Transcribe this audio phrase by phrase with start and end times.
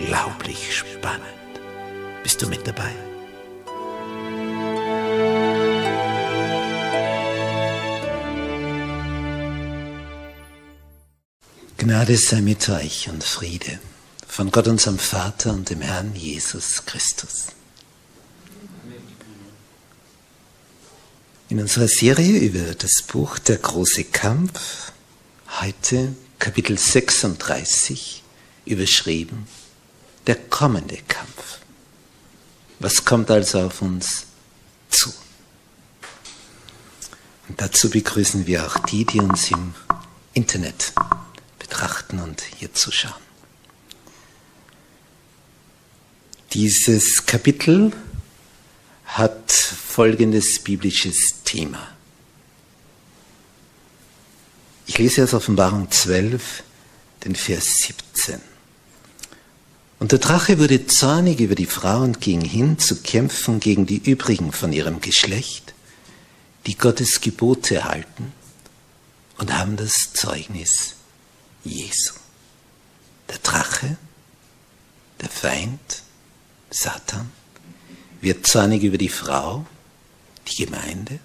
[0.00, 1.24] unglaublich spannend.
[2.22, 2.92] Bist du mit dabei?
[11.78, 13.78] Gnade sei mit euch und Friede
[14.26, 17.46] von Gott unserem Vater und dem Herrn Jesus Christus.
[21.48, 24.92] In unserer Serie über das Buch Der große Kampf,
[25.60, 28.22] heute Kapitel 36,
[28.66, 29.48] überschrieben
[30.30, 31.58] der kommende Kampf.
[32.78, 34.26] Was kommt also auf uns
[34.88, 35.12] zu?
[37.48, 39.74] Und dazu begrüßen wir auch die, die uns im
[40.32, 40.92] Internet
[41.58, 43.20] betrachten und hier zuschauen.
[46.52, 47.92] Dieses Kapitel
[49.06, 51.88] hat folgendes biblisches Thema.
[54.86, 56.62] Ich lese aus Offenbarung 12,
[57.24, 58.49] den Vers 17.
[60.00, 63.98] Und der Drache wurde zornig über die Frau und ging hin zu kämpfen gegen die
[63.98, 65.74] übrigen von ihrem Geschlecht,
[66.66, 68.32] die Gottes Gebote halten
[69.36, 70.94] und haben das Zeugnis
[71.64, 72.14] Jesu.
[73.28, 73.98] Der Drache,
[75.20, 76.02] der Feind,
[76.70, 77.30] Satan,
[78.22, 79.66] wird zornig über die Frau,
[80.48, 81.18] die Gemeinde.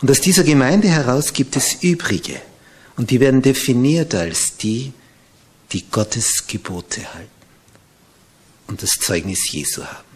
[0.00, 2.42] Und aus dieser Gemeinde heraus gibt es Übrige.
[2.96, 4.92] Und die werden definiert als die,
[5.70, 7.39] die Gottes Gebote halten
[8.70, 10.08] und das Zeugnis Jesu haben.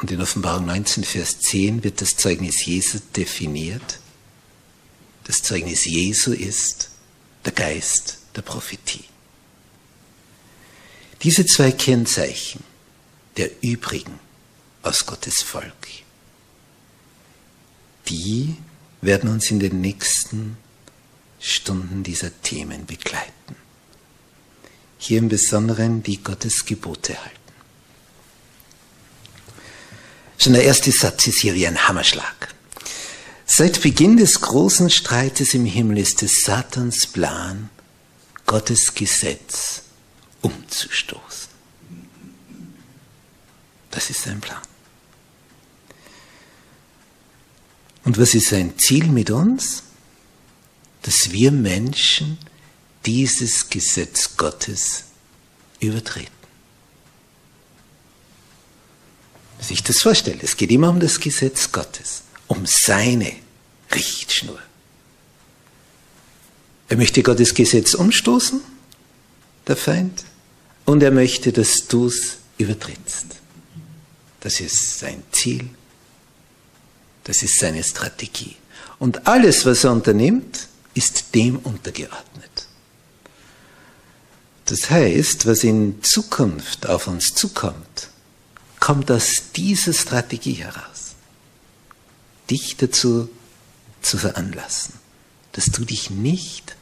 [0.00, 3.98] Und in Offenbarung 19, Vers 10 wird das Zeugnis Jesu definiert.
[5.24, 6.90] Das Zeugnis Jesu ist
[7.44, 9.04] der Geist der Prophetie.
[11.22, 12.62] Diese zwei Kennzeichen
[13.38, 14.20] der übrigen
[14.82, 15.88] aus Gottes Volk,
[18.08, 18.56] die
[19.00, 20.58] werden uns in den nächsten
[21.40, 23.56] Stunden dieser Themen begleiten
[24.98, 27.38] hier im Besonderen die Gottes Gebote halten.
[30.38, 32.54] Schon der erste Satz ist hier wie ein Hammerschlag.
[33.46, 37.70] Seit Beginn des großen Streites im Himmel ist es Satans Plan,
[38.46, 39.82] Gottes Gesetz
[40.42, 41.48] umzustoßen.
[43.90, 44.62] Das ist sein Plan.
[48.04, 49.82] Und was ist sein Ziel mit uns?
[51.02, 52.38] Dass wir Menschen
[53.08, 55.04] dieses Gesetz Gottes
[55.80, 56.28] übertreten.
[59.60, 63.32] Sich das vorstellen, es geht immer um das Gesetz Gottes, um seine
[63.94, 64.58] Richtschnur.
[66.90, 68.60] Er möchte Gottes Gesetz umstoßen,
[69.66, 70.24] der Feind,
[70.84, 73.26] und er möchte, dass du es übertrittst.
[74.40, 75.70] Das ist sein Ziel,
[77.24, 78.56] das ist seine Strategie.
[78.98, 82.47] Und alles, was er unternimmt, ist dem untergeordnet.
[84.68, 88.10] Das heißt, was in Zukunft auf uns zukommt,
[88.80, 91.14] kommt aus dieser Strategie heraus.
[92.50, 93.30] Dich dazu
[94.02, 94.92] zu veranlassen,
[95.52, 96.76] dass du dich nicht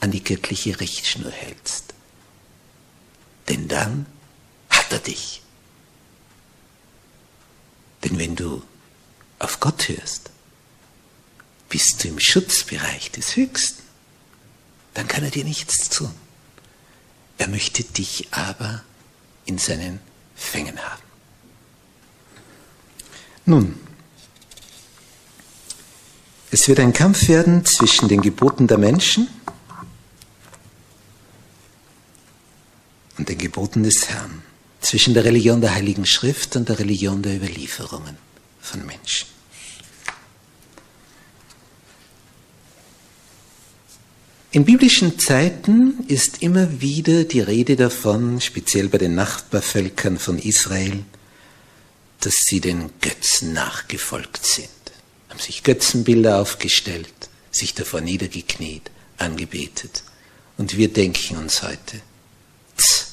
[0.00, 1.94] an die göttliche Richtschnur hältst.
[3.48, 4.06] Denn dann
[4.68, 5.42] hat er dich.
[8.02, 8.64] Denn wenn du
[9.38, 10.30] auf Gott hörst,
[11.68, 13.82] bist du im Schutzbereich des Höchsten.
[14.94, 16.12] Dann kann er dir nichts tun.
[17.42, 18.84] Er möchte dich aber
[19.46, 19.98] in seinen
[20.36, 21.02] Fängen haben.
[23.44, 23.80] Nun,
[26.52, 29.26] es wird ein Kampf werden zwischen den Geboten der Menschen
[33.18, 34.44] und den Geboten des Herrn,
[34.80, 38.18] zwischen der Religion der Heiligen Schrift und der Religion der Überlieferungen
[38.60, 39.31] von Menschen.
[44.54, 51.04] In biblischen Zeiten ist immer wieder die Rede davon, speziell bei den Nachbarvölkern von Israel,
[52.20, 54.68] dass sie den Götzen nachgefolgt sind,
[55.30, 60.02] haben sich Götzenbilder aufgestellt, sich davor niedergekniet, angebetet.
[60.58, 62.02] Und wir denken uns heute,
[62.76, 63.06] tz,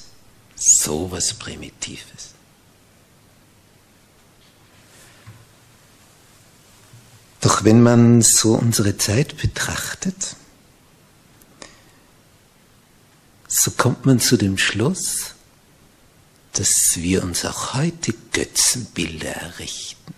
[0.58, 2.34] so was Primitives.
[7.40, 10.36] Doch wenn man so unsere Zeit betrachtet,
[13.50, 15.34] so kommt man zu dem Schluss,
[16.54, 20.14] dass wir uns auch heute Götzenbilder errichten,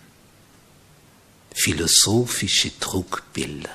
[1.54, 3.70] philosophische Trugbilder.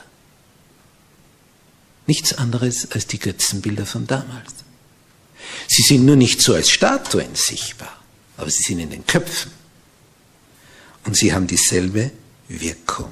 [2.06, 4.54] Nichts anderes als die Götzenbilder von damals.
[5.68, 8.02] Sie sind nur nicht so als Statuen sichtbar,
[8.38, 9.52] aber sie sind in den Köpfen.
[11.04, 12.12] Und sie haben dieselbe
[12.48, 13.12] Wirkung.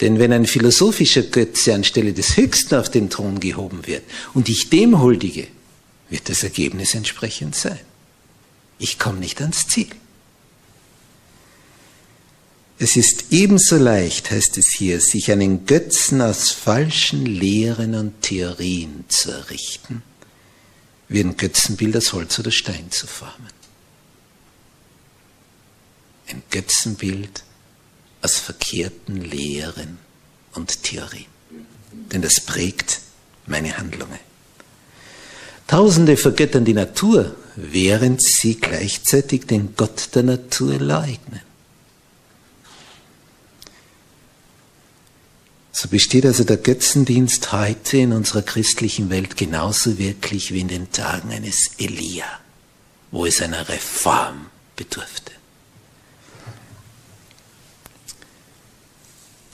[0.00, 4.70] Denn wenn ein philosophischer Götze anstelle des Höchsten auf den Thron gehoben wird und ich
[4.70, 5.48] dem huldige,
[6.10, 7.80] wird das Ergebnis entsprechend sein.
[8.78, 9.90] Ich komme nicht ans Ziel.
[12.78, 19.04] Es ist ebenso leicht, heißt es hier, sich einen Götzen aus falschen Lehren und Theorien
[19.08, 20.02] zu errichten,
[21.08, 23.50] wie ein Götzenbild aus Holz oder Stein zu formen.
[26.28, 27.42] Ein Götzenbild
[28.22, 29.98] aus verkehrten Lehren
[30.54, 31.26] und Theorien.
[32.12, 33.00] Denn das prägt
[33.46, 34.27] meine Handlungen.
[35.68, 41.42] Tausende vergöttern die Natur, während sie gleichzeitig den Gott der Natur leugnen.
[45.70, 50.90] So besteht also der Götzendienst heute in unserer christlichen Welt genauso wirklich wie in den
[50.90, 52.24] Tagen eines Elia,
[53.10, 55.32] wo es einer Reform bedurfte.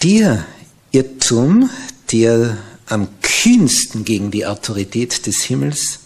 [0.04, 0.46] Der
[0.92, 1.68] Irrtum,
[2.12, 2.56] der
[2.86, 6.03] am kühnsten gegen die Autorität des Himmels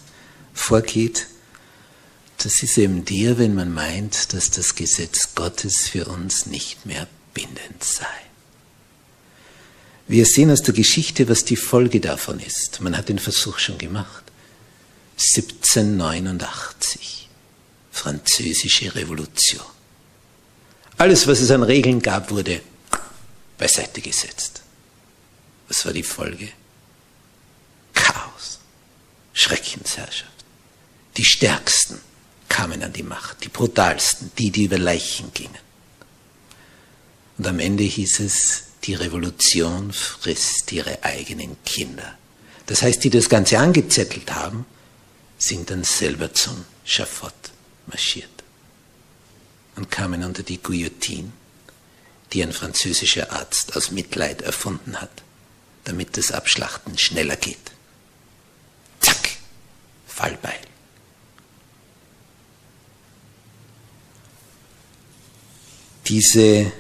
[0.58, 1.26] vorgeht,
[2.38, 7.08] das ist eben der, wenn man meint, dass das Gesetz Gottes für uns nicht mehr
[7.34, 8.06] bindend sei.
[10.06, 12.81] Wir sehen aus der Geschichte, was die Folge davon ist.
[12.81, 14.25] Man hat den Versuch schon gemacht.
[15.34, 17.28] 1789,
[17.90, 19.64] französische Revolution.
[20.96, 22.61] Alles, was es an Regeln gab, wurde
[23.58, 24.62] beiseite gesetzt.
[25.69, 26.49] Was war die Folge?
[27.93, 28.61] Chaos,
[29.32, 30.38] Schreckensherrschaft.
[31.18, 32.00] Die Stärksten
[32.48, 35.58] kamen an die Macht, die brutalsten, die, die über Leichen gingen.
[37.36, 42.16] Und am Ende hieß es, die Revolution frisst ihre eigenen Kinder.
[42.66, 44.64] Das heißt, die das Ganze angezettelt haben,
[45.38, 47.34] sind dann selber zum Schafott
[47.87, 48.30] marschiert
[49.75, 51.32] und kamen unter die Guillotine,
[52.32, 55.22] die ein französischer Arzt aus Mitleid erfunden hat,
[55.84, 57.72] damit das Abschlachten schneller geht.
[59.00, 59.30] Zack,
[60.06, 60.67] Fallbeil.
[66.08, 66.72] Diese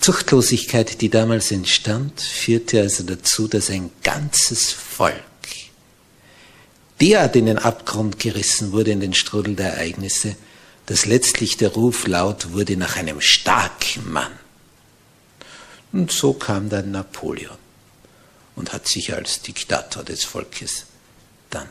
[0.00, 5.22] Zuchtlosigkeit, die damals entstand, führte also dazu, dass ein ganzes Volk
[7.02, 10.36] derart in den Abgrund gerissen wurde, in den Strudel der Ereignisse,
[10.86, 14.32] dass letztlich der Ruf laut wurde nach einem starken Mann.
[15.92, 17.58] Und so kam dann Napoleon
[18.54, 20.86] und hat sich als Diktator des Volkes
[21.50, 21.68] dann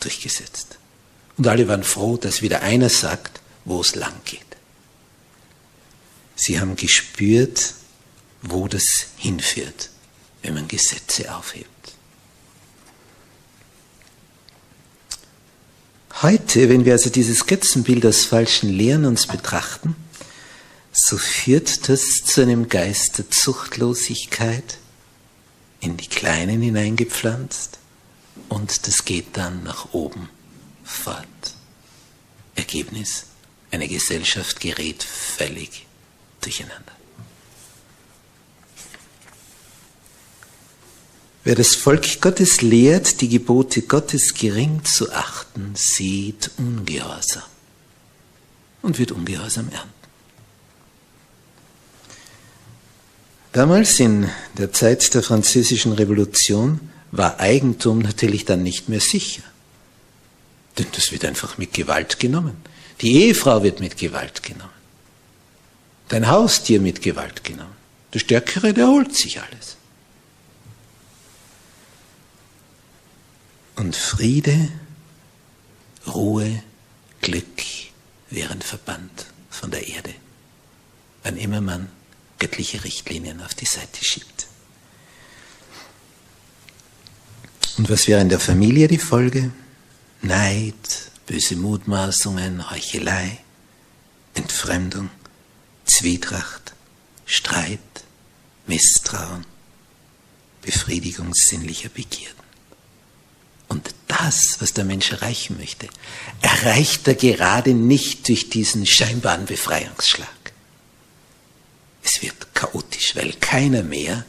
[0.00, 0.78] durchgesetzt.
[1.38, 4.51] Und alle waren froh, dass wieder einer sagt, wo es lang geht.
[6.34, 7.74] Sie haben gespürt,
[8.42, 8.84] wo das
[9.16, 9.90] hinführt,
[10.42, 11.68] wenn man Gesetze aufhebt.
[16.20, 19.96] Heute, wenn wir also dieses Götzenbild aus falschen Lehren uns betrachten,
[20.92, 24.78] so führt das zu einem Geist der Zuchtlosigkeit
[25.80, 27.78] in die Kleinen hineingepflanzt
[28.48, 30.28] und das geht dann nach oben
[30.84, 31.26] fort.
[32.54, 33.24] Ergebnis,
[33.70, 35.86] eine Gesellschaft gerät völlig
[36.44, 36.92] durcheinander.
[41.44, 47.42] Wer das Volk Gottes lehrt, die Gebote Gottes gering zu achten, sieht Ungehorsam
[48.82, 50.02] und wird Ungehorsam ernten.
[53.52, 56.80] Damals in der Zeit der französischen Revolution
[57.10, 59.42] war Eigentum natürlich dann nicht mehr sicher.
[60.78, 62.56] Denn das wird einfach mit Gewalt genommen.
[63.02, 64.71] Die Ehefrau wird mit Gewalt genommen.
[66.12, 67.74] Dein Haustier mit Gewalt genommen.
[68.12, 69.78] Der Stärkere, der holt sich alles.
[73.76, 74.68] Und Friede,
[76.06, 76.62] Ruhe,
[77.22, 77.62] Glück
[78.28, 80.12] wären verbannt von der Erde,
[81.22, 81.88] wann immer man
[82.38, 84.48] göttliche Richtlinien auf die Seite schiebt.
[87.78, 89.50] Und was wäre in der Familie die Folge?
[90.20, 93.38] Neid, böse Mutmaßungen, Heuchelei,
[94.34, 95.08] Entfremdung,
[95.98, 96.72] Zwietracht,
[97.26, 97.78] Streit,
[98.66, 99.44] Misstrauen,
[100.62, 102.42] Befriedigung sinnlicher Begierden.
[103.68, 105.88] Und das, was der Mensch erreichen möchte,
[106.40, 110.28] erreicht er gerade nicht durch diesen scheinbaren Befreiungsschlag.
[112.02, 114.24] Es wird chaotisch, weil keiner mehr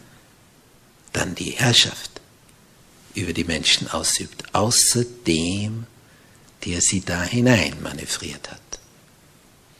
[1.11, 2.11] dann die Herrschaft
[3.15, 5.85] über die Menschen ausübt, außer dem,
[6.65, 8.79] der sie da hinein manövriert hat.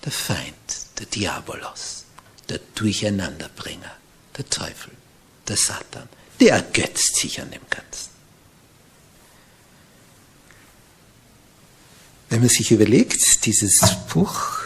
[0.05, 2.05] Der Feind, der Diabolos,
[2.49, 3.91] der Durcheinanderbringer,
[4.37, 4.91] der Teufel,
[5.47, 6.09] der Satan,
[6.39, 8.11] der ergötzt sich an dem Ganzen.
[12.29, 13.79] Wenn man sich überlegt, dieses
[14.11, 14.61] Buch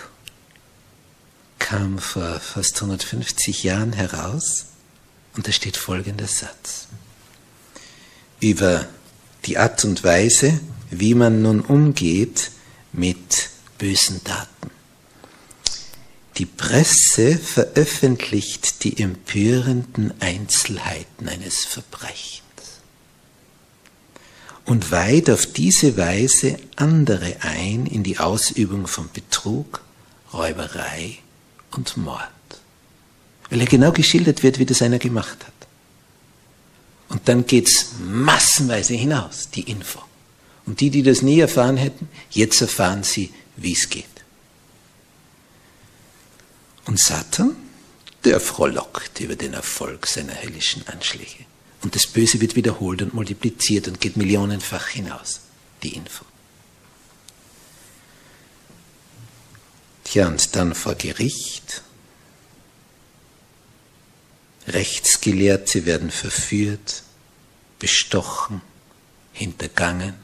[1.60, 4.68] kam vor fast 150 Jahren heraus
[5.36, 6.88] und da steht folgender Satz
[8.40, 8.88] über
[9.46, 10.60] die Art und Weise,
[10.92, 12.52] wie man nun umgeht
[12.94, 14.72] mit bösen Daten.
[16.38, 22.44] Die Presse veröffentlicht die empörenden Einzelheiten eines Verbrechens
[24.66, 29.82] und weiht auf diese Weise andere ein in die Ausübung von Betrug,
[30.32, 31.18] Räuberei
[31.72, 32.22] und Mord.
[33.50, 35.54] Weil er genau geschildert wird, wie das einer gemacht hat.
[37.10, 40.02] Und dann geht's massenweise hinaus, die Info.
[40.66, 44.06] Und die, die das nie erfahren hätten, jetzt erfahren sie, wie es geht.
[46.88, 47.56] Und Satan,
[48.24, 51.46] der frohlockt über den Erfolg seiner höllischen Anschläge.
[51.82, 55.42] Und das Böse wird wiederholt und multipliziert und geht millionenfach hinaus,
[55.84, 56.26] die Info.
[60.06, 61.84] Tja, und dann vor Gericht
[64.68, 67.04] Rechtsgelehrte werden verführt,
[67.80, 68.62] bestochen,
[69.32, 70.16] hintergangen.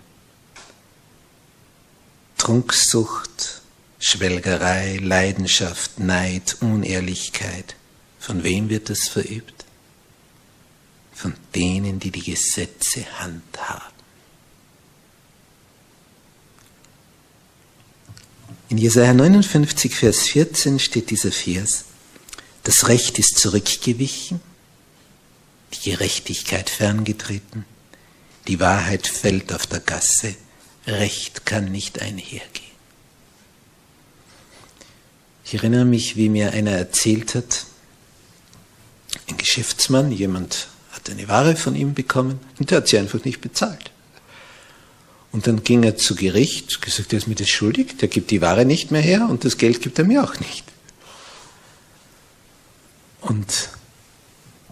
[2.38, 3.62] Trunksucht,
[4.06, 7.78] Schwelgerei, Leidenschaft, Neid, Unehrlichkeit.
[8.20, 9.64] Von wem wird das verübt?
[11.14, 13.94] Von denen, die die Gesetze handhaben.
[18.68, 21.86] In Jesaja 59, Vers 14 steht dieser Vers.
[22.64, 24.42] Das Recht ist zurückgewichen,
[25.72, 27.64] die Gerechtigkeit ferngetreten,
[28.50, 30.36] die Wahrheit fällt auf der Gasse,
[30.88, 32.63] Recht kann nicht einhergehen.
[35.54, 37.68] Ich erinnere mich, wie mir einer erzählt hat,
[39.30, 43.40] ein Geschäftsmann, jemand hat eine Ware von ihm bekommen und der hat sie einfach nicht
[43.40, 43.92] bezahlt.
[45.32, 48.42] Und dann ging er zu Gericht, gesagt, er ist mir das schuldig, der gibt die
[48.42, 50.66] Ware nicht mehr her und das Geld gibt er mir auch nicht.
[53.22, 53.70] Und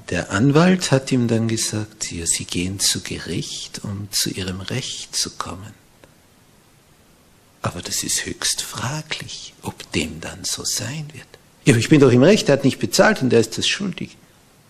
[0.10, 5.16] der Anwalt hat ihm dann gesagt, ja, Sie gehen zu Gericht, um zu Ihrem Recht
[5.16, 5.81] zu kommen.
[7.62, 11.28] Aber das ist höchst fraglich, ob dem dann so sein wird.
[11.66, 13.68] Ja, aber ich bin doch im Recht, er hat nicht bezahlt und er ist das
[13.68, 14.18] schuldig.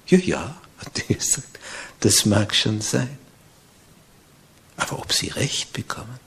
[0.07, 1.59] Ja, ja, hat er gesagt,
[2.01, 3.17] das mag schon sein.
[4.75, 6.19] Aber ob Sie Recht bekommen,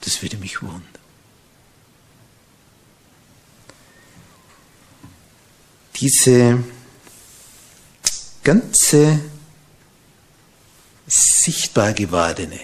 [0.00, 0.82] das würde mich wundern.
[6.04, 6.62] diese
[8.42, 9.20] ganze
[11.06, 12.60] sichtbar gewordene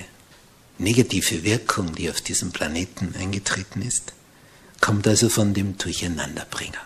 [0.80, 4.12] negative Wirkung, die auf diesem Planeten eingetreten ist,
[4.80, 6.78] kommt also von dem Durcheinanderbringer.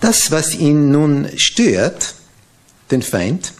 [0.00, 2.14] Das, was ihn nun stört,
[2.90, 3.52] den Feind,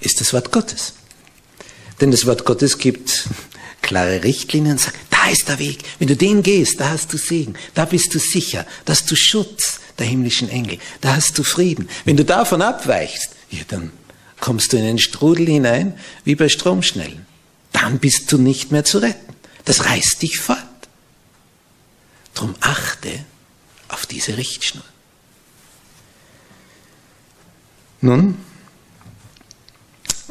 [0.00, 0.94] ist das Wort Gottes.
[2.00, 3.28] Denn das Wort Gottes gibt
[3.82, 5.82] klare Richtlinien und sagt, da ist der Weg.
[5.98, 9.16] Wenn du den gehst, da hast du Segen, da bist du sicher, da hast du
[9.16, 10.78] Schutz, der himmlischen Engel.
[11.00, 11.88] Da hast du Frieden.
[12.04, 13.92] Wenn du davon abweichst, ja, dann
[14.40, 17.26] kommst du in einen Strudel hinein, wie bei Stromschnellen.
[17.80, 19.34] Dann bist du nicht mehr zu retten.
[19.64, 20.58] Das reißt dich fort.
[22.34, 23.24] Drum achte
[23.88, 24.84] auf diese Richtschnur.
[28.02, 28.38] Nun,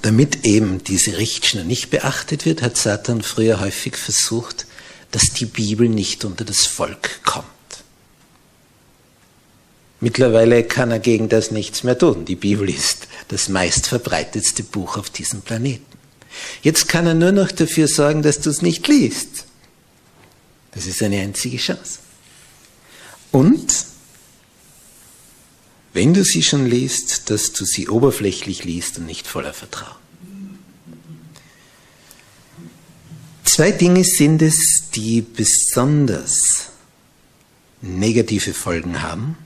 [0.01, 4.65] damit eben diese Richtschnur nicht beachtet wird, hat Satan früher häufig versucht,
[5.11, 7.45] dass die Bibel nicht unter das Volk kommt.
[9.99, 12.25] Mittlerweile kann er gegen das nichts mehr tun.
[12.25, 15.88] Die Bibel ist das meistverbreitetste Buch auf diesem Planeten.
[16.61, 19.45] Jetzt kann er nur noch dafür sorgen, dass du es nicht liest.
[20.71, 21.99] Das ist eine einzige Chance.
[23.31, 23.85] Und
[25.93, 29.97] wenn du sie schon liest, dass du sie oberflächlich liest und nicht voller Vertrauen.
[33.43, 36.67] Zwei Dinge sind es, die besonders
[37.81, 39.37] negative Folgen haben.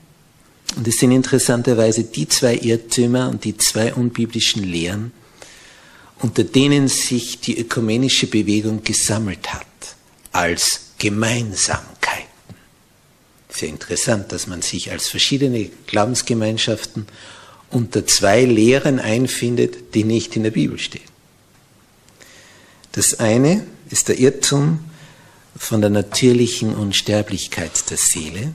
[0.76, 5.12] Und es sind interessanterweise die zwei Irrtümer und die zwei unbiblischen Lehren,
[6.24, 9.66] unter denen sich die ökumenische Bewegung gesammelt hat,
[10.32, 12.24] als Gemeinsamkeiten.
[13.50, 17.06] Sehr interessant, dass man sich als verschiedene Glaubensgemeinschaften
[17.68, 21.02] unter zwei Lehren einfindet, die nicht in der Bibel stehen.
[22.92, 24.82] Das eine ist der Irrtum
[25.54, 28.54] von der natürlichen Unsterblichkeit der Seele.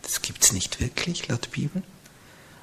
[0.00, 1.82] Das gibt es nicht wirklich laut Bibel.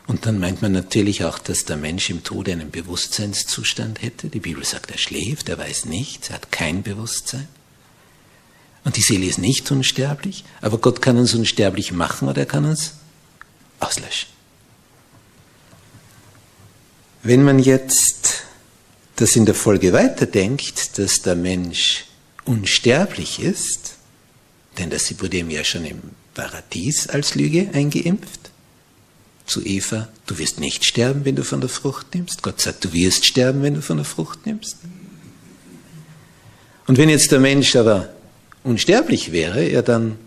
[0.08, 4.30] Und dann meint man natürlich auch, dass der Mensch im Tode einen Bewusstseinszustand hätte.
[4.30, 7.48] Die Bibel sagt, er schläft, er weiß nichts, er hat kein Bewusstsein.
[8.86, 12.64] Und die Seele ist nicht unsterblich, aber Gott kann uns unsterblich machen oder er kann
[12.64, 12.94] uns
[13.82, 14.30] auslöschen.
[17.22, 18.44] Wenn man jetzt
[19.18, 22.06] das in der Folge weiterdenkt, dass der Mensch
[22.46, 23.96] unsterblich ist,
[24.78, 26.02] denn das wurde ihm ja schon im
[26.34, 28.47] Paradies als Lüge eingeimpft,
[29.48, 32.44] zu Eva, du wirst nicht sterben, wenn du von der Frucht nimmst.
[32.44, 34.78] Gott sagt, du wirst sterben, wenn du von der Frucht nimmst.
[36.86, 38.10] Und wenn jetzt der Mensch aber
[38.64, 40.18] unsterblich wäre, ja dann,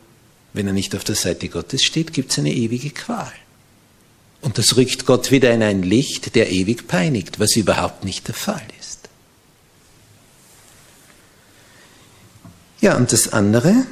[0.52, 3.32] wenn er nicht auf der Seite Gottes steht, gibt es eine ewige Qual.
[4.40, 8.34] Und das rückt Gott wieder in ein Licht, der ewig peinigt, was überhaupt nicht der
[8.34, 9.08] Fall ist.
[12.80, 13.84] Ja, und das andere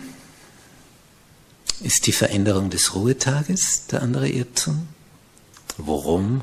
[1.82, 4.88] ist die Veränderung des Ruhetages, der andere Irrtum.
[5.78, 6.42] Warum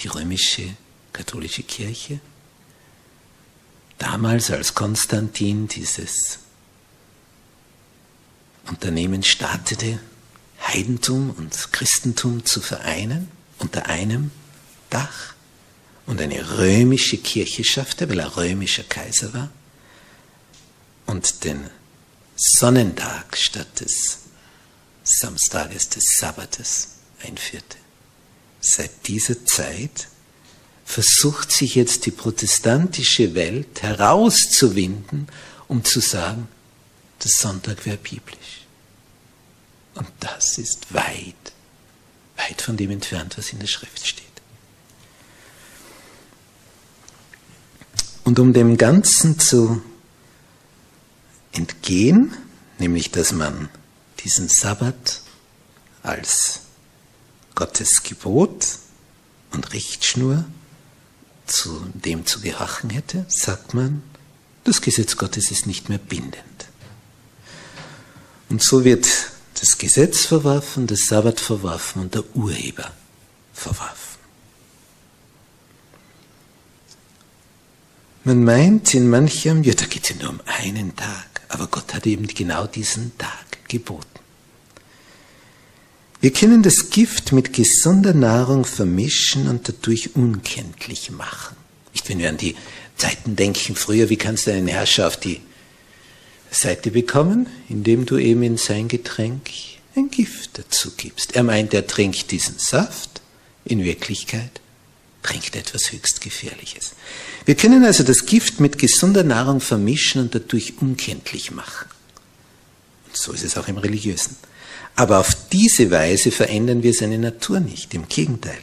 [0.00, 0.76] die römische
[1.12, 2.20] katholische Kirche
[3.98, 6.38] damals als Konstantin dieses
[8.68, 9.98] Unternehmen startete,
[10.60, 14.30] Heidentum und Christentum zu vereinen unter einem
[14.90, 15.34] Dach
[16.06, 19.50] und eine römische Kirche schaffte, weil er römischer Kaiser war
[21.06, 21.68] und den
[22.36, 24.18] Sonnentag statt des
[25.02, 26.90] Samstages des Sabbates
[27.24, 27.76] einführte.
[28.60, 30.08] Seit dieser Zeit
[30.84, 35.28] versucht sich jetzt die protestantische Welt herauszuwinden,
[35.68, 36.48] um zu sagen,
[37.22, 38.66] der Sonntag wäre biblisch.
[39.94, 41.52] Und das ist weit,
[42.36, 44.24] weit von dem entfernt, was in der Schrift steht.
[48.24, 49.82] Und um dem Ganzen zu
[51.52, 52.36] entgehen,
[52.78, 53.68] nämlich dass man
[54.24, 55.22] diesen Sabbat
[56.02, 56.60] als
[57.58, 58.68] Gottes Gebot
[59.50, 60.44] und Richtschnur
[61.44, 64.04] zu dem zu gehorchen hätte, sagt man,
[64.62, 66.68] das Gesetz Gottes ist nicht mehr bindend.
[68.48, 69.08] Und so wird
[69.58, 72.92] das Gesetz verworfen, das Sabbat verworfen und der Urheber
[73.52, 74.20] verworfen.
[78.22, 81.92] Man meint in manchem, ja, da geht es ja nur um einen Tag, aber Gott
[81.92, 84.27] hat eben genau diesen Tag geboten.
[86.20, 91.56] Wir können das Gift mit gesunder Nahrung vermischen und dadurch unkenntlich machen.
[91.92, 92.56] Nicht, wenn wir an die
[92.96, 95.40] Zeiten denken, früher, wie kannst du einen Herrscher auf die
[96.50, 99.50] Seite bekommen, indem du ihm in sein Getränk
[99.94, 101.36] ein Gift dazu gibst.
[101.36, 103.20] Er meint, er trinkt diesen Saft,
[103.64, 104.60] in Wirklichkeit
[105.22, 106.94] trinkt etwas höchst Gefährliches.
[107.44, 111.88] Wir können also das Gift mit gesunder Nahrung vermischen und dadurch unkenntlich machen.
[113.06, 114.36] Und so ist es auch im Religiösen.
[114.98, 118.58] Aber auf diese Weise verändern wir seine Natur nicht, im Gegenteil.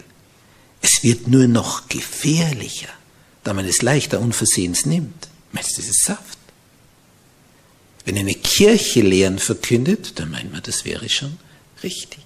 [0.82, 2.90] Es wird nur noch gefährlicher,
[3.46, 5.30] da man es leichter unversehens nimmt.
[5.54, 6.38] Meinst du, das ist Saft?
[8.04, 11.38] Wenn eine Kirche Lehren verkündet, dann meint man, das wäre schon
[11.84, 12.26] richtig.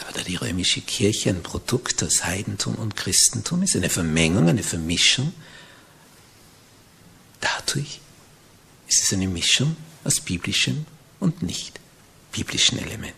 [0.00, 4.64] Aber da die römische Kirche ein Produkt aus Heidentum und Christentum ist, eine Vermengung, eine
[4.64, 5.32] Vermischung,
[7.40, 8.00] dadurch
[8.88, 10.84] ist es eine Mischung aus biblischen
[11.20, 11.78] und nicht
[12.36, 13.16] biblischen Elementen.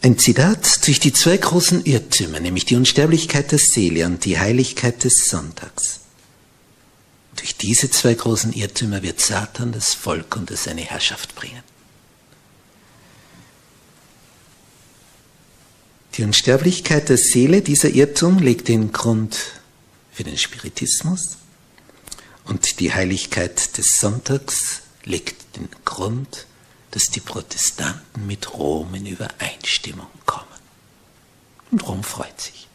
[0.00, 5.02] Ein Zitat durch die zwei großen Irrtümer, nämlich die Unsterblichkeit der Seele und die Heiligkeit
[5.02, 6.00] des Sonntags.
[7.34, 11.62] Durch diese zwei großen Irrtümer wird Satan das Volk unter seine Herrschaft bringen.
[16.14, 19.36] Die Unsterblichkeit der Seele, dieser Irrtum legt den Grund
[20.12, 21.38] für den Spiritismus
[22.44, 26.46] und die Heiligkeit des Sonntags legt den Grund,
[26.92, 30.46] dass die Protestanten mit Rom in Übereinstimmung kommen.
[31.70, 32.68] Und Rom freut sich.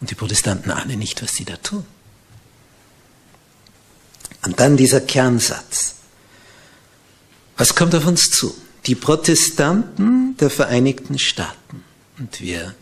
[0.00, 1.84] Und die Protestanten ahnen nicht, was sie da tun.
[4.42, 5.96] Und dann dieser Kernsatz.
[7.56, 8.54] Was kommt auf uns zu?
[8.86, 11.84] Die Protestanten der Vereinigten Staaten.
[12.18, 12.74] Und wir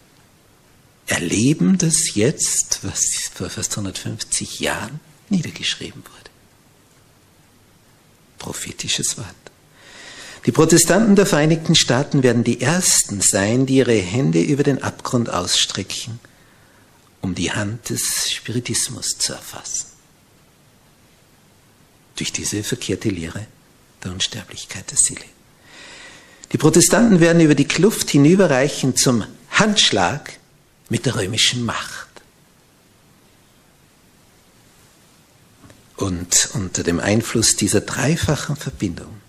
[1.07, 6.18] erleben das jetzt, was vor fast 150 Jahren niedergeschrieben wurde.
[8.39, 9.27] Prophetisches Wort.
[10.47, 15.31] Die Protestanten der Vereinigten Staaten werden die Ersten sein, die ihre Hände über den Abgrund
[15.31, 16.21] ausstrecken,
[17.21, 19.87] um die Hand des Spiritismus zu erfassen.
[22.17, 23.47] Durch diese verkehrte Lehre
[24.03, 25.25] der Unsterblichkeit der Seele.
[26.53, 30.39] Die Protestanten werden über die Kluft hinüberreichen zum Handschlag
[30.89, 32.08] mit der römischen Macht.
[35.99, 39.21] Und unter dem Einfluss dieser dreifachen Verbindung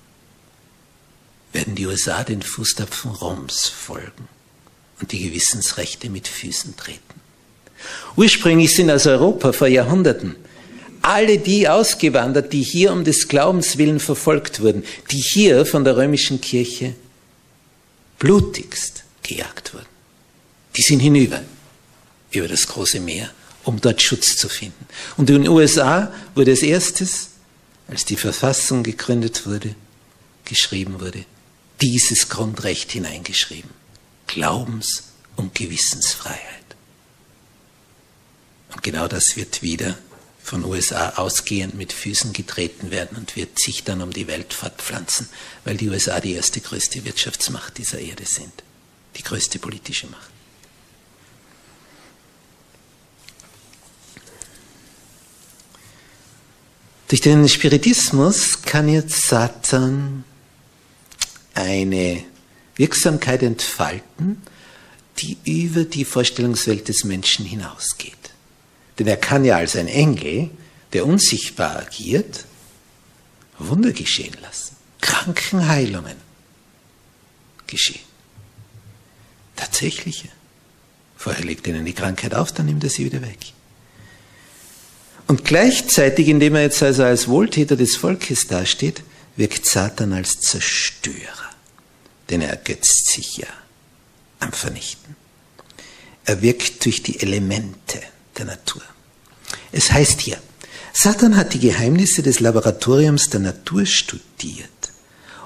[1.51, 4.27] werden die USA den Fußtapfen Roms folgen
[5.01, 7.01] und die Gewissensrechte mit Füßen treten.
[8.15, 10.35] Ursprünglich sind aus Europa vor Jahrhunderten
[11.01, 15.97] alle die ausgewandert, die hier um des Glaubens willen verfolgt wurden, die hier von der
[15.97, 16.93] römischen Kirche
[18.19, 19.87] blutigst gejagt wurden.
[20.75, 21.41] Die sind hinüber
[22.29, 23.31] über das große Meer,
[23.63, 24.87] um dort Schutz zu finden.
[25.17, 27.29] Und in den USA wurde als erstes,
[27.87, 29.75] als die Verfassung gegründet wurde,
[30.45, 31.25] geschrieben wurde,
[31.81, 33.69] dieses Grundrecht hineingeschrieben.
[34.27, 35.03] Glaubens-
[35.35, 36.39] und Gewissensfreiheit.
[38.73, 39.97] Und genau das wird wieder
[40.43, 45.29] von USA ausgehend mit Füßen getreten werden und wird sich dann um die Welt fortpflanzen,
[45.63, 48.51] weil die USA die erste größte Wirtschaftsmacht dieser Erde sind,
[49.15, 50.31] die größte politische Macht.
[57.09, 60.23] Durch den Spiritismus kann jetzt Satan
[61.55, 62.23] eine
[62.75, 64.41] Wirksamkeit entfalten,
[65.17, 68.13] die über die Vorstellungswelt des Menschen hinausgeht.
[68.99, 70.51] Denn er kann ja als ein Engel,
[70.93, 72.45] der unsichtbar agiert,
[73.57, 76.15] Wunder geschehen lassen, Krankenheilungen
[77.65, 78.05] geschehen.
[79.55, 80.29] Tatsächliche.
[81.17, 83.53] Vorher legt ihnen die Krankheit auf, dann nimmt er sie wieder weg.
[85.29, 89.03] Und gleichzeitig, indem er jetzt also als Wohltäter des Volkes dasteht,
[89.35, 91.51] wirkt Satan als Zerstörer.
[92.31, 93.45] Denn er ergötzt sich ja
[94.39, 95.15] am Vernichten.
[96.25, 98.01] Er wirkt durch die Elemente
[98.39, 98.81] der Natur.
[99.71, 100.41] Es heißt hier,
[100.93, 104.67] Satan hat die Geheimnisse des Laboratoriums der Natur studiert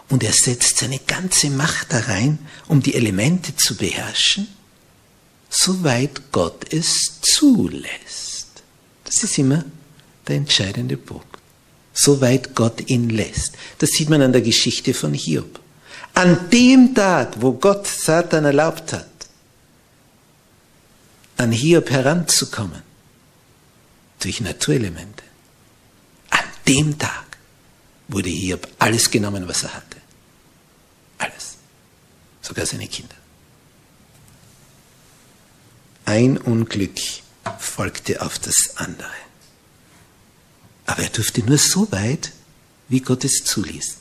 [0.08, 4.48] und er setzt seine ganze Macht da rein, um die Elemente zu beherrschen,
[5.50, 8.33] soweit Gott es zulässt.
[9.14, 9.64] Das ist immer
[10.28, 11.38] der entscheidende Punkt.
[11.94, 13.56] Soweit Gott ihn lässt.
[13.78, 15.60] Das sieht man an der Geschichte von Hiob.
[16.16, 19.08] An dem Tag, wo Gott Satan erlaubt hat,
[21.38, 22.82] an Hiob heranzukommen,
[24.20, 25.24] durch Naturelemente,
[26.32, 27.38] an dem Tag
[28.08, 29.98] wurde Hiob alles genommen, was er hatte.
[31.20, 31.58] Alles.
[32.42, 33.16] Sogar seine Kinder.
[36.06, 37.23] Ein Unglück
[37.60, 39.12] folgte auf das andere.
[40.86, 42.32] Aber er durfte nur so weit,
[42.90, 43.98] wie Gott es zuließ.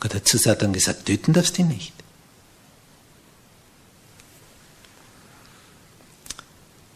[0.00, 1.92] Gott hat zu Satan gesagt, töten darfst du ihn nicht.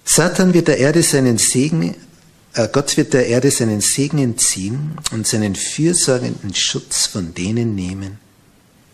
[0.04, 1.94] Satan wird der Erde seinen Segen,
[2.54, 8.18] äh, Gott wird der Erde seinen Segen entziehen und seinen fürsorgenden Schutz von denen nehmen,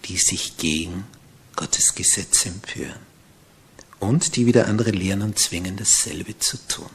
[0.05, 1.05] die sich gegen
[1.57, 3.06] Gottes Gesetz empören
[4.01, 6.91] und die wieder andere lehren und zwingen, dasselbe zu tun.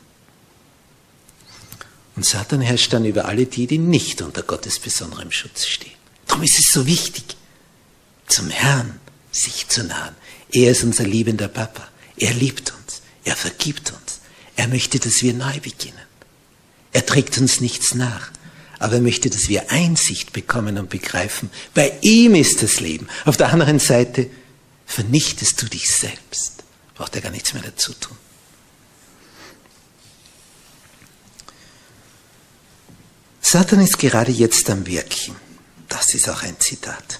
[2.15, 5.91] Und Satan herrscht dann über alle die, die nicht unter Gottes besonderem Schutz stehen.
[6.27, 7.23] Darum ist es so wichtig,
[8.27, 8.99] zum Herrn
[9.31, 10.15] sich zu nahen.
[10.51, 11.87] Er ist unser liebender Papa.
[12.17, 13.01] Er liebt uns.
[13.23, 14.19] Er vergibt uns.
[14.55, 15.97] Er möchte, dass wir neu beginnen.
[16.91, 18.31] Er trägt uns nichts nach.
[18.79, 21.49] Aber er möchte, dass wir Einsicht bekommen und begreifen.
[21.73, 23.07] Bei ihm ist das Leben.
[23.25, 24.29] Auf der anderen Seite
[24.85, 26.60] vernichtest du dich selbst.
[27.01, 28.15] Braucht er gar nichts mehr dazu tun.
[33.41, 35.35] Satan ist gerade jetzt am Wirken.
[35.89, 37.19] Das ist auch ein Zitat.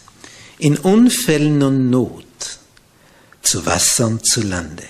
[0.60, 2.60] In Unfällen und Not,
[3.42, 4.86] zu Wasser und zu Lande,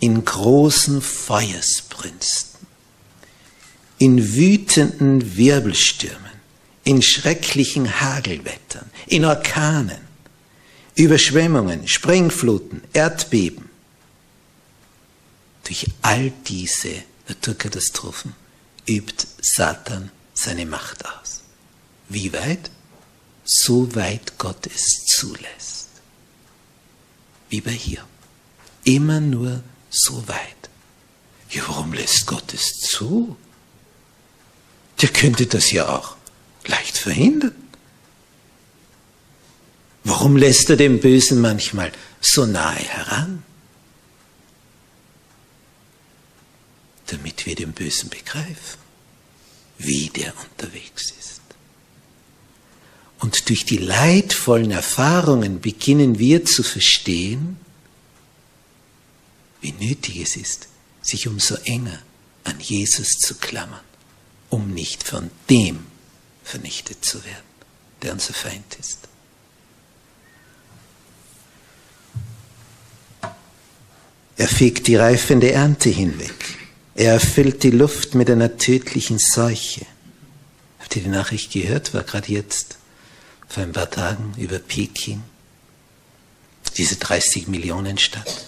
[0.00, 2.66] in großen Feuersbrünsten,
[3.98, 6.32] in wütenden Wirbelstürmen,
[6.84, 10.00] in schrecklichen Hagelwettern, in Orkanen,
[10.94, 13.71] Überschwemmungen, Sprengfluten, Erdbeben.
[15.72, 18.34] Durch all diese Naturkatastrophen
[18.86, 21.40] übt Satan seine Macht aus.
[22.10, 22.70] Wie weit?
[23.42, 25.88] So weit Gott es zulässt.
[27.48, 28.06] Wie bei hier.
[28.84, 30.68] Immer nur so weit.
[31.48, 33.38] Ja, warum lässt Gott es zu?
[35.00, 36.16] Der könnte das ja auch
[36.66, 37.54] leicht verhindern.
[40.04, 43.42] Warum lässt er den Bösen manchmal so nahe heran?
[47.12, 48.78] Damit wir den Bösen begreifen,
[49.76, 51.42] wie der unterwegs ist.
[53.20, 57.58] Und durch die leidvollen Erfahrungen beginnen wir zu verstehen,
[59.60, 60.68] wie nötig es ist,
[61.02, 61.98] sich umso enger
[62.44, 63.84] an Jesus zu klammern,
[64.48, 65.84] um nicht von dem
[66.42, 67.44] vernichtet zu werden,
[68.00, 69.00] der unser Feind ist.
[74.38, 76.61] Er fegt die reifende Ernte hinweg.
[76.94, 79.86] Er erfüllt die Luft mit einer tödlichen Seuche.
[80.78, 81.94] Habt ihr die Nachricht gehört?
[81.94, 82.76] War gerade jetzt
[83.48, 85.22] vor ein paar Tagen über Peking.
[86.76, 88.46] Diese 30 Millionen Stadt.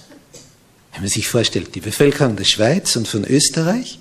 [0.92, 3.98] Wenn man sich vorstellt, die Bevölkerung der Schweiz und von Österreich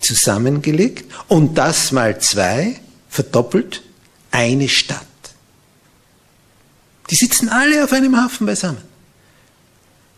[0.00, 3.82] zusammengelegt und das mal zwei, verdoppelt,
[4.30, 5.06] eine Stadt.
[7.10, 8.82] Die sitzen alle auf einem Haufen beisammen.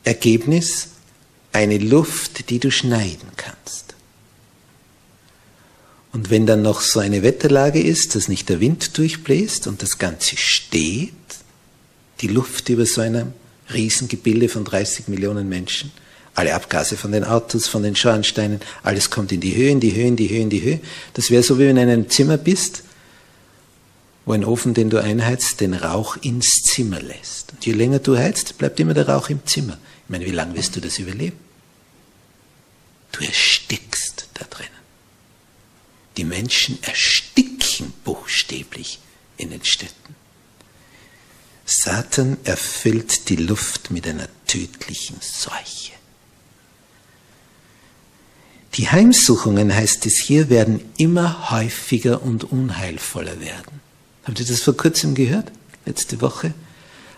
[0.04, 0.88] Ergebnis,
[1.52, 3.94] eine Luft, die du schneiden kannst.
[6.12, 9.98] Und wenn dann noch so eine Wetterlage ist, dass nicht der Wind durchbläst und das
[9.98, 11.12] Ganze steht,
[12.20, 13.32] die Luft über so einem
[13.72, 15.90] Riesengebilde von 30 Millionen Menschen,
[16.34, 19.94] alle Abgase von den Autos, von den Schornsteinen, alles kommt in die Höhe, in die
[19.94, 20.80] Höhe, in die Höhe, in die Höhe.
[21.14, 22.84] Das wäre so, wie wenn du in einem Zimmer bist,
[24.24, 27.52] wo ein Ofen, den du einheizt, den Rauch ins Zimmer lässt.
[27.52, 29.78] Und je länger du heizt, bleibt immer der Rauch im Zimmer.
[30.12, 31.38] Meine, wie lange wirst du das überleben?
[33.12, 34.68] Du erstickst da drinnen.
[36.18, 38.98] Die Menschen ersticken buchstäblich
[39.38, 40.14] in den Städten.
[41.64, 45.94] Satan erfüllt die Luft mit einer tödlichen Seuche.
[48.74, 53.80] Die Heimsuchungen, heißt es hier, werden immer häufiger und unheilvoller werden.
[54.24, 55.50] Habt ihr das vor kurzem gehört?
[55.86, 56.52] Letzte Woche?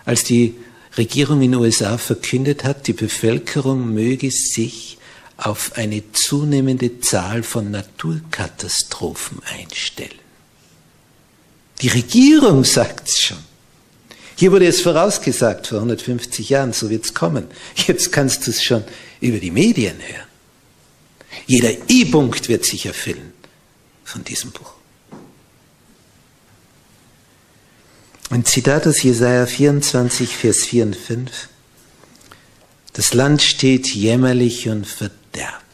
[0.04, 0.54] Als die
[0.96, 4.98] Regierung in den USA verkündet hat, die Bevölkerung möge sich
[5.36, 10.18] auf eine zunehmende Zahl von Naturkatastrophen einstellen.
[11.80, 13.38] Die Regierung sagt es schon.
[14.36, 17.46] Hier wurde es vorausgesagt vor 150 Jahren, so wird es kommen.
[17.86, 18.84] Jetzt kannst du es schon
[19.20, 20.28] über die Medien hören.
[21.46, 23.32] Jeder E-Punkt wird sich erfüllen
[24.04, 24.74] von diesem Buch.
[28.30, 31.48] Ein Zitat aus Jesaja 24, Vers 4 und 5.
[32.94, 35.64] Das Land steht jämmerlich und verderbt.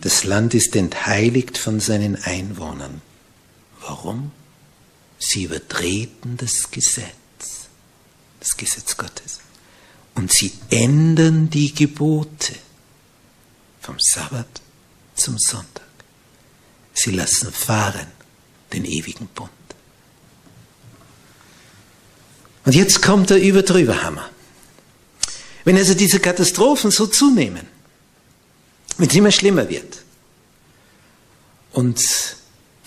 [0.00, 3.02] Das Land ist entheiligt von seinen Einwohnern.
[3.80, 4.30] Warum?
[5.18, 7.68] Sie übertreten das Gesetz,
[8.40, 9.40] das Gesetz Gottes.
[10.14, 12.54] Und sie ändern die Gebote
[13.80, 14.48] vom Sabbat
[15.14, 15.84] zum Sonntag.
[16.94, 18.06] Sie lassen fahren
[18.72, 19.50] den ewigen Bund.
[22.66, 24.28] Und jetzt kommt der Überdrüberhammer.
[25.64, 27.66] Wenn also diese Katastrophen so zunehmen,
[28.98, 30.02] wenn es immer schlimmer wird
[31.72, 32.00] und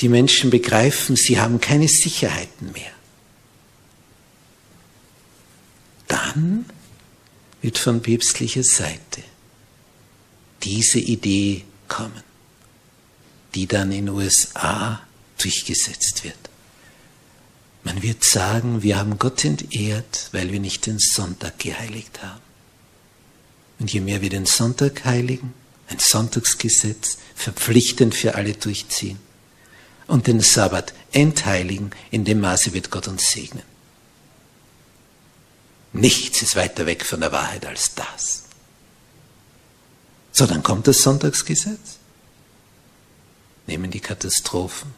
[0.01, 2.91] die Menschen begreifen, sie haben keine Sicherheiten mehr,
[6.09, 6.65] dann
[7.61, 9.23] wird von päpstlicher Seite
[10.63, 12.23] diese Idee kommen,
[13.55, 15.01] die dann in den USA
[15.37, 16.48] durchgesetzt wird.
[17.89, 22.39] Man wird sagen, wir haben Gott entehrt, weil wir nicht den Sonntag geheiligt haben.
[23.79, 25.55] Und je mehr wir den Sonntag heiligen,
[25.87, 29.17] ein Sonntagsgesetz verpflichtend für alle durchziehen
[30.05, 33.63] und den Sabbat entheiligen, in dem Maße wird Gott uns segnen.
[35.91, 38.43] Nichts ist weiter weg von der Wahrheit als das.
[40.31, 41.97] So, dann kommt das Sonntagsgesetz.
[43.65, 44.93] Nehmen die Katastrophen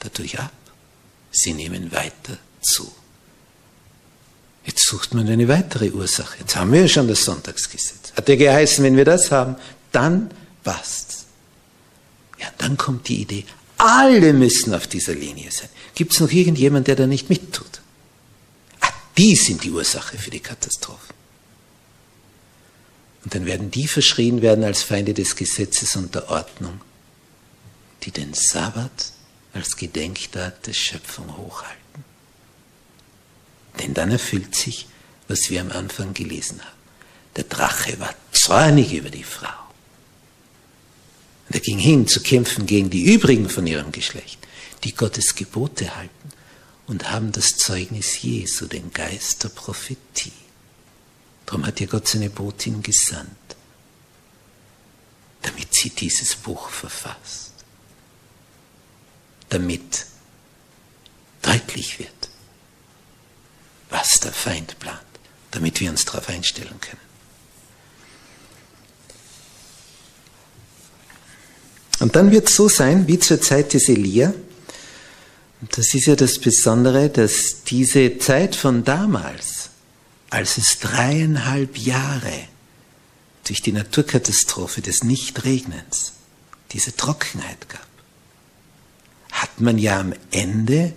[0.00, 0.52] dadurch ab.
[1.30, 2.90] Sie nehmen weiter zu.
[4.64, 6.38] Jetzt sucht man eine weitere Ursache.
[6.40, 8.12] Jetzt haben wir ja schon das Sonntagsgesetz.
[8.14, 9.56] Hat ja geheißen, wenn wir das haben,
[9.92, 10.30] dann
[10.62, 11.26] passt's.
[12.38, 13.44] Ja, dann kommt die Idee,
[13.78, 15.68] alle müssen auf dieser Linie sein.
[15.94, 17.80] Gibt es noch irgendjemand, der da nicht mittut?
[18.80, 21.14] Ah, die sind die Ursache für die Katastrophen.
[23.24, 26.80] Und dann werden die verschrien werden als Feinde des Gesetzes und der Ordnung,
[28.02, 29.12] die den Sabbat
[29.52, 32.04] als Gedenktag der Schöpfung hochhalten.
[33.80, 34.86] Denn dann erfüllt sich,
[35.28, 36.78] was wir am Anfang gelesen haben.
[37.36, 39.48] Der Drache war zornig über die Frau.
[41.48, 44.38] Und er ging hin zu kämpfen gegen die übrigen von ihrem Geschlecht,
[44.84, 46.30] die Gottes Gebote halten
[46.86, 50.32] und haben das Zeugnis Jesu, den Geist der Prophetie.
[51.46, 53.48] Darum hat ja Gott seine Botin gesandt,
[55.78, 57.52] sie dieses Buch verfasst,
[59.48, 60.06] damit
[61.42, 62.10] deutlich wird,
[63.90, 65.00] was der Feind plant,
[65.50, 67.08] damit wir uns darauf einstellen können.
[72.00, 74.32] Und dann wird es so sein, wie zur Zeit des Elia.
[75.60, 79.70] Und das ist ja das Besondere, dass diese Zeit von damals,
[80.30, 82.46] als es dreieinhalb Jahre
[83.44, 86.12] durch die Naturkatastrophe des Nichtregnens
[86.70, 87.87] diese Trockenheit gab,
[89.42, 90.92] hat man ja am Ende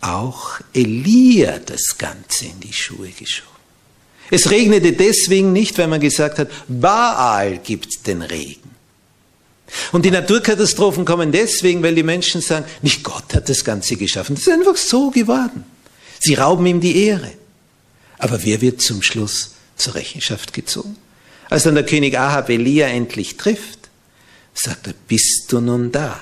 [0.00, 3.48] auch Elia das Ganze in die Schuhe geschoben.
[4.30, 8.70] Es regnete deswegen nicht, weil man gesagt hat, Baal gibt den Regen.
[9.92, 14.34] Und die Naturkatastrophen kommen deswegen, weil die Menschen sagen, nicht Gott hat das Ganze geschaffen.
[14.34, 15.64] Das ist einfach so geworden.
[16.20, 17.32] Sie rauben ihm die Ehre.
[18.18, 20.96] Aber wer wird zum Schluss zur Rechenschaft gezogen?
[21.48, 23.88] Als dann der König Ahab Elia endlich trifft,
[24.54, 26.20] sagt er, bist du nun da,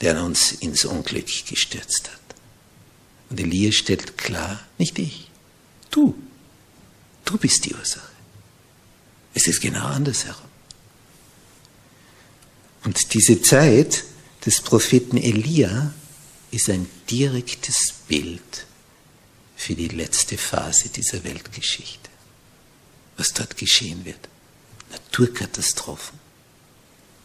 [0.00, 2.18] der uns ins Unglück gestürzt hat?
[3.30, 5.30] Und Elia stellt klar, nicht ich,
[5.90, 6.14] du.
[7.24, 8.12] Du bist die Ursache.
[9.34, 10.48] Es ist genau andersherum.
[12.84, 14.04] Und diese Zeit
[14.46, 15.92] des Propheten Elia
[16.50, 18.66] ist ein direktes Bild
[19.56, 22.08] für die letzte Phase dieser Weltgeschichte.
[23.16, 24.28] Was dort geschehen wird.
[24.90, 26.18] Naturkatastrophen,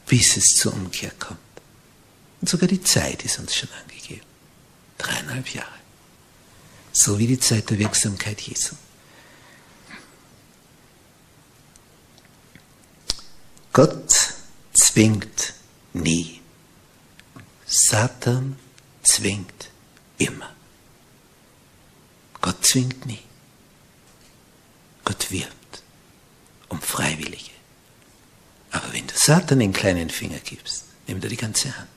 [0.08, 1.40] bis es zur Umkehr kommt.
[2.43, 4.25] Und sogar die Zeit ist uns schon angegeben.
[4.97, 5.84] Dreieinhalb Jahre
[6.93, 8.75] so wie die Zeit der Wirksamkeit Jesu.
[13.73, 14.36] Gott
[14.73, 15.56] zwingt
[15.93, 16.39] nie.
[17.65, 18.58] Satan
[19.01, 19.71] zwingt
[20.19, 20.53] immer.
[22.39, 23.23] Gott zwingt nie.
[25.03, 25.82] Gott wirbt
[26.69, 27.51] um Freiwillige.
[28.69, 31.89] Aber wenn du Satan den kleinen Finger gibst, nimmt er die ganze Hand.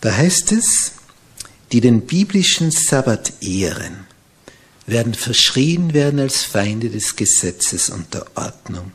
[0.00, 0.92] Da heißt es,
[1.72, 4.06] die den biblischen Sabbat ehren,
[4.86, 8.92] werden verschrien werden als Feinde des Gesetzes und der Ordnung,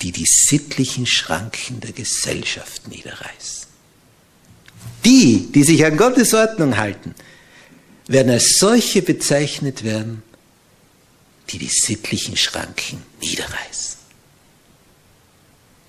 [0.00, 3.68] die die sittlichen Schranken der Gesellschaft niederreißen.
[5.04, 7.14] Die, die sich an Gottes Ordnung halten,
[8.06, 10.22] werden als solche bezeichnet werden,
[11.50, 13.98] die die sittlichen Schranken niederreißen.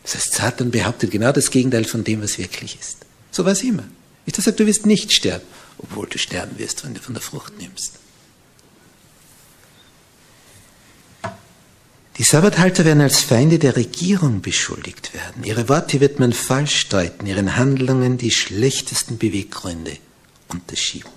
[0.04, 3.06] Das heißt, Satan behauptet genau das Gegenteil von dem, was wirklich ist.
[3.32, 3.86] So war es immer.
[4.26, 5.46] Ich sagt, du wirst nicht sterben,
[5.78, 7.94] obwohl du sterben wirst, wenn du von der Frucht nimmst.
[12.18, 15.44] Die Sabbathalter werden als Feinde der Regierung beschuldigt werden.
[15.44, 19.98] Ihre Worte wird man falsch deuten, ihren Handlungen die schlechtesten Beweggründe
[20.50, 21.10] unterschieben.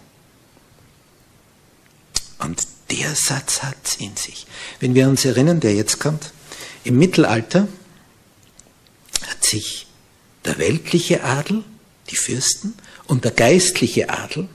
[2.38, 4.46] Und der Satz hat in sich.
[4.81, 6.33] Wenn wir uns erinnern, der jetzt kommt,
[6.85, 7.66] im Mittelalter
[9.29, 9.87] hat sich
[10.44, 11.64] der weltliche Adel
[12.11, 12.75] die Fürsten,
[13.07, 14.49] und der geistliche Adel,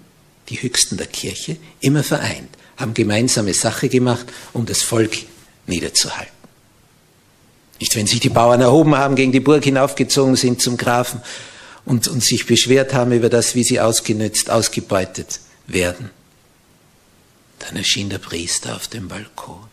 [0.50, 5.18] die Höchsten der Kirche, immer vereint, haben gemeinsame Sache gemacht, um das Volk
[5.68, 6.34] niederzuhalten.
[7.80, 11.22] Nicht, wenn sich die Bauern erhoben haben, gegen die Burg hinaufgezogen sind zum Grafen
[11.86, 16.10] und, und sich beschwert haben über das, wie sie ausgenützt, ausgebeutet werden.
[17.60, 19.64] Dann erschien der Priester auf dem Balkon.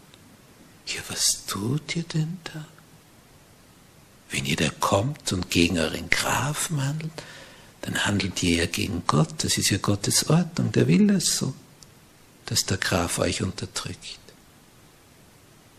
[0.86, 2.64] Ja, was tut ihr denn da?
[4.30, 7.12] Wenn ihr da kommt und gegen euren Grafen handelt,
[7.86, 9.44] dann handelt ihr ja gegen Gott.
[9.44, 10.72] Das ist ja Gottes Ordnung.
[10.72, 11.54] Der will es so,
[12.46, 14.18] dass der Graf euch unterdrückt.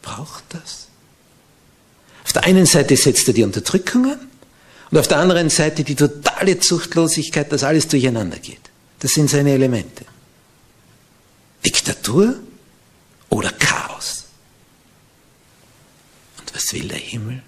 [0.01, 0.87] Braucht das?
[2.23, 4.27] Auf der einen Seite setzt er die Unterdrückung an
[4.89, 8.62] und auf der anderen Seite die totale Zuchtlosigkeit, dass alles durcheinander geht.
[8.99, 10.05] Das sind seine Elemente.
[11.65, 12.39] Diktatur
[13.29, 14.25] oder Chaos.
[16.39, 17.43] Und was will der Himmel?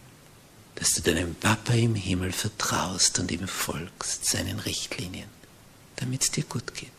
[0.80, 5.28] Dass du deinem Papa im Himmel vertraust und ihm folgst, seinen Richtlinien,
[5.98, 6.90] damit es dir gut geht.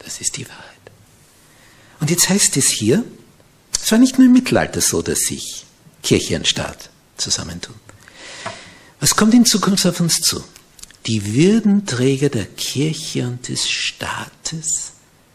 [0.00, 0.64] Das ist die Wahrheit.
[2.00, 3.04] Und jetzt heißt es hier,
[3.80, 5.64] es war nicht nur im Mittelalter so, dass sich
[6.02, 7.76] Kirche und Staat zusammentun.
[8.98, 10.42] Was kommt in Zukunft auf uns zu?
[11.06, 14.92] Die Würdenträger der Kirche und des Staates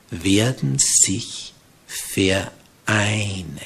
[0.10, 1.54] werden sich
[1.88, 3.60] vereinen.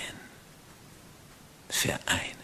[1.68, 2.35] Vereinen.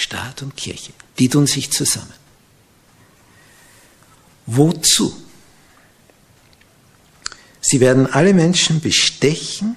[0.00, 2.12] Staat und Kirche, die tun sich zusammen.
[4.46, 5.14] Wozu?
[7.60, 9.76] Sie werden alle Menschen bestechen,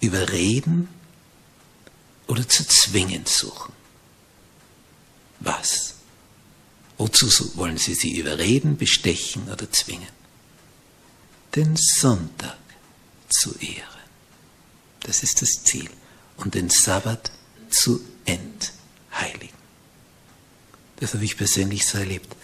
[0.00, 0.88] überreden
[2.28, 3.74] oder zu zwingen suchen.
[5.40, 5.94] Was?
[6.96, 10.08] Wozu wollen sie sie überreden, bestechen oder zwingen?
[11.56, 12.58] Den Sonntag
[13.28, 14.00] zu ehren.
[15.00, 15.90] Das ist das Ziel.
[16.36, 17.32] Und den Sabbat
[17.70, 19.56] zu entheiligen.
[20.96, 22.36] Das habe ich persönlich so erlebt.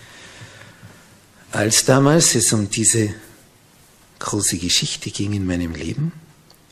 [1.53, 3.15] Als damals es um diese
[4.19, 6.13] große Geschichte ging in meinem Leben,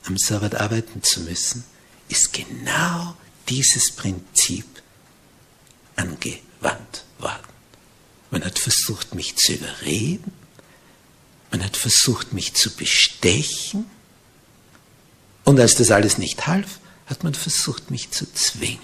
[0.04, 1.64] am Sabbat arbeiten zu müssen,
[2.08, 3.16] ist genau
[3.48, 4.66] dieses Prinzip
[5.96, 7.48] angewandt worden.
[8.30, 10.32] Man hat versucht, mich zu überreden,
[11.50, 13.86] man hat versucht, mich zu bestechen,
[15.44, 18.80] und als das alles nicht half, hat man versucht, mich zu zwingen.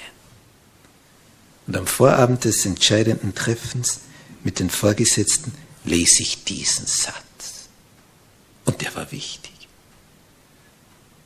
[1.67, 4.01] Und am Vorabend des entscheidenden Treffens
[4.43, 5.53] mit den Vorgesetzten
[5.85, 7.69] lese ich diesen Satz.
[8.65, 9.53] Und der war wichtig.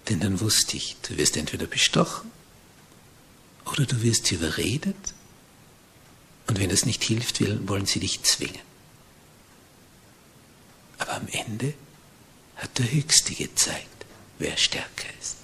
[0.09, 2.30] Denn dann wusste ich, du wirst entweder bestochen
[3.64, 4.97] oder du wirst überredet.
[6.47, 8.61] Und wenn das nicht hilft, wollen sie dich zwingen.
[10.99, 11.74] Aber am Ende
[12.57, 14.05] hat der Höchste gezeigt,
[14.38, 15.38] wer stärker ist.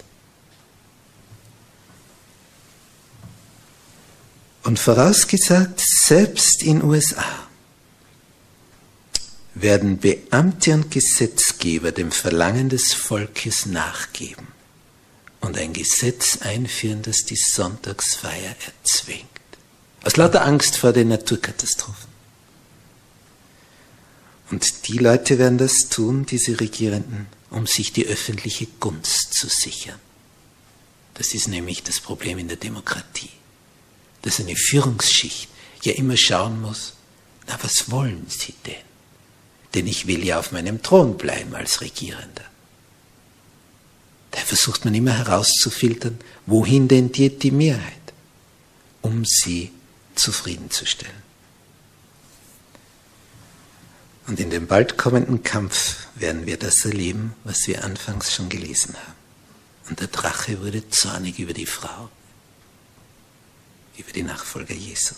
[4.71, 7.25] Und vorausgesagt, selbst in USA
[9.53, 14.47] werden Beamte und Gesetzgeber dem Verlangen des Volkes nachgeben
[15.41, 19.27] und ein Gesetz einführen, das die Sonntagsfeier erzwingt.
[20.05, 22.09] Aus lauter Angst vor den Naturkatastrophen.
[24.51, 29.99] Und die Leute werden das tun, diese Regierenden, um sich die öffentliche Gunst zu sichern.
[31.15, 33.31] Das ist nämlich das Problem in der Demokratie
[34.21, 35.49] dass eine Führungsschicht
[35.83, 36.93] ja immer schauen muss,
[37.47, 38.75] na was wollen Sie denn?
[39.73, 42.45] Denn ich will ja auf meinem Thron bleiben als Regierender.
[44.31, 48.13] Da versucht man immer herauszufiltern, wohin tendiert die Mehrheit,
[49.01, 49.71] um sie
[50.15, 51.21] zufriedenzustellen.
[54.27, 58.95] Und in dem bald kommenden Kampf werden wir das erleben, was wir anfangs schon gelesen
[58.95, 59.15] haben.
[59.89, 62.09] Und der Drache wurde zornig über die Frau
[64.01, 65.15] über die Nachfolger Jesu.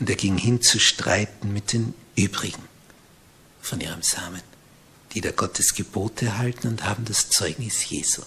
[0.00, 2.62] Und er ging hin zu streiten mit den übrigen
[3.60, 4.42] von ihrem Samen,
[5.12, 8.22] die da Gottes Gebote halten und haben das Zeugnis Jesu,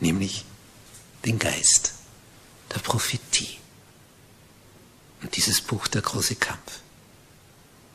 [0.00, 0.44] nämlich
[1.24, 1.92] den Geist
[2.74, 3.58] der Prophetie.
[5.22, 6.80] Und dieses Buch, der große Kampf,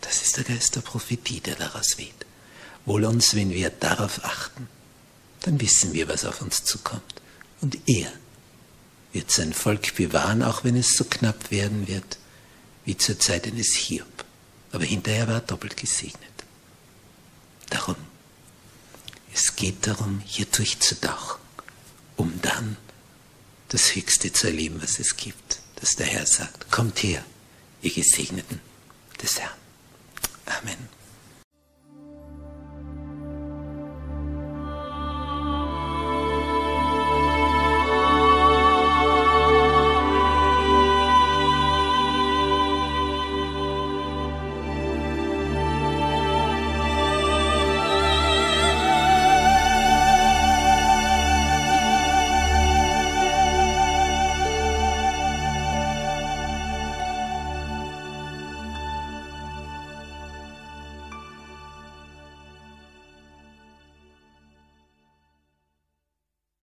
[0.02, 2.26] das ist der Geist der Prophetie, der daraus weht.
[2.86, 4.68] Wohl uns, wenn wir darauf achten,
[5.42, 7.22] dann wissen wir, was auf uns zukommt.
[7.62, 8.12] Und er
[9.14, 12.18] wird sein Volk bewahren, auch wenn es so knapp werden wird
[12.86, 14.26] wie zur Zeit eines Hiob.
[14.72, 16.32] Aber hinterher war er doppelt gesegnet.
[17.70, 17.96] Darum,
[19.34, 21.40] es geht darum, hier durchzutauchen,
[22.16, 22.78] um dann
[23.70, 25.60] das Höchste zu erleben, was es gibt.
[25.76, 27.24] Dass der Herr sagt, kommt her,
[27.82, 28.60] ihr Gesegneten
[29.22, 29.58] des Herrn.
[30.46, 31.01] Amen.